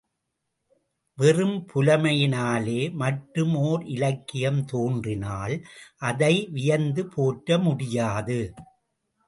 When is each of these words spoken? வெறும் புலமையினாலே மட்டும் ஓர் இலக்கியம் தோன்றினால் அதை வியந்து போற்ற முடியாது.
வெறும் 1.17 1.57
புலமையினாலே 1.73 2.79
மட்டும் 2.93 3.53
ஓர் 3.67 3.83
இலக்கியம் 3.85 4.61
தோன்றினால் 4.65 5.55
அதை 6.01 6.33
வியந்து 6.51 7.05
போற்ற 7.07 7.59
முடியாது. 7.59 8.39